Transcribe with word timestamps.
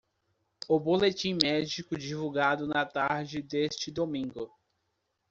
O 0.67 0.79
boletim 0.79 1.35
médico 1.39 1.95
divulgado 1.95 2.65
na 2.65 2.83
tarde 2.83 3.39
deste 3.39 3.91
domingo. 3.91 4.51